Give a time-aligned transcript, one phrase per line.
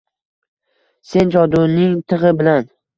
[1.11, 2.71] Sen joduning tig’i bilan